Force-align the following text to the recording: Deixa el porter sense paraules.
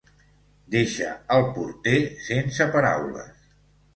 Deixa 0.75 1.09
el 1.35 1.43
porter 1.57 1.99
sense 2.29 2.69
paraules. 2.79 3.47